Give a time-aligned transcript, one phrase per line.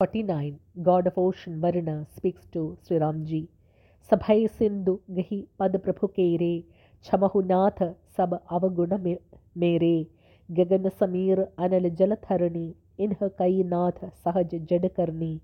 [0.00, 0.60] 49.
[0.84, 3.48] God of Ocean Varuna speaks to Sri Ramji.
[4.08, 6.62] Sabhai Sindhu Gahi Pad Prabhu Kere
[7.04, 9.18] Chamahunath Sab Avaguna
[9.56, 10.06] Mere
[10.52, 15.40] Gagan Samir Anal Jalatharani In her Kainath Sahaj Jadakarni.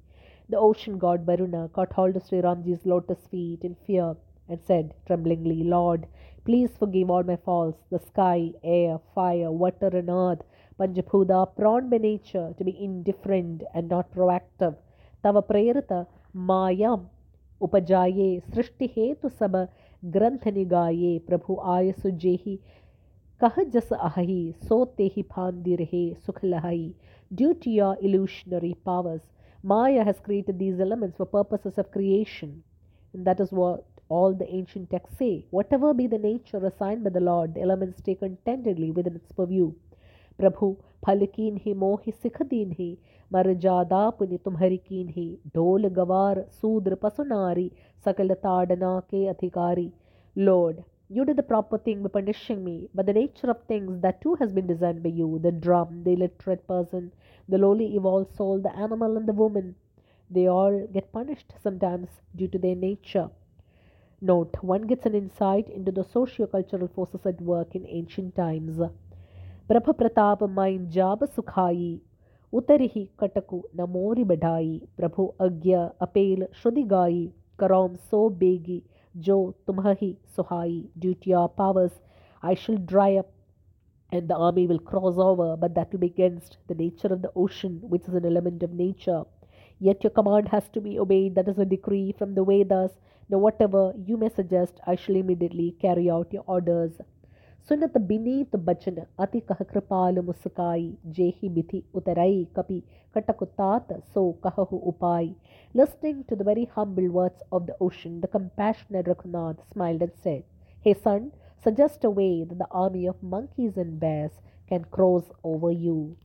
[0.48, 4.14] The ocean god Varuna caught hold of Sri Ramji's lotus feet in fear
[4.48, 6.07] and said tremblingly, Lord,
[6.45, 7.82] please forgive all my faults.
[7.91, 10.43] The sky, air, fire, water, and earth,
[10.80, 14.75] Panjabhuta, prone by nature to be indifferent and not proactive.
[15.21, 17.07] Tava prerita mayam
[17.61, 19.56] upajaye सृष्टि हेतु सब
[20.15, 22.57] ग्रंथ निगाये प्रभु आय सुजेहि
[23.43, 26.93] कह जस अहि सो तेहि फांदी रहे सुख लहाई
[27.42, 29.21] due to your illusionary powers
[29.74, 32.64] maya has created these elements for purposes of creation
[33.14, 35.45] and that is what all the ancient texts say.
[35.52, 39.72] Whatever be the nature assigned by the Lord, the elements stay contentedly within its purview.
[40.38, 40.75] प्रभु
[41.06, 42.89] फल कीन ही मोहि सिख दीन ही
[43.33, 47.72] मर जादा पुनि तुम्हारी कीन ही ढोल गवार सूद्र पसुनारी
[48.06, 49.91] सकल ताड़ना के अधिकारी
[50.35, 54.22] Lord, you did the proper thing by punishing me, but the nature of things that
[54.22, 57.11] too has been designed by you the drum, the illiterate person,
[57.49, 59.75] the lowly evolved soul, the animal, and the woman.
[60.30, 63.30] They all get punished sometimes due to their nature.
[64.22, 68.80] Note, one gets an insight into the socio-cultural forces at work in ancient times.
[69.69, 71.89] प्रभ Pratap mine जाब सुखाई
[72.53, 77.25] उतरही कटकु न मोरी बढ़ाई प्रभु अज्ञ अपेल श्रुति गाई
[77.59, 78.81] करौम सो बेगी
[79.27, 79.35] जो
[79.67, 81.99] तुम्हि सुहाई due to your powers
[82.44, 83.30] I shall dry up
[84.11, 87.31] and the army will cross over but that will be against the nature of the
[87.35, 89.22] ocean which is an element of nature
[89.80, 92.91] yet your command has to be obeyed that is a decree from the Vedas
[93.30, 96.99] now whatever you may suggest I shall immediately carry out your orders
[97.69, 100.85] सुनत बिनीत बचन अति कह कृपाल मुस्काई
[101.17, 102.81] जेहि बिथि उतरई कपि
[103.16, 105.35] कटकुतात so kahahu upai.
[105.73, 110.44] Listening to the very humble words of the ocean, the compassionate Raghunath smiled and said,
[110.81, 111.31] Hey son,
[111.63, 114.31] suggest a way that the army of monkeys and bears
[114.67, 116.16] can cross over you.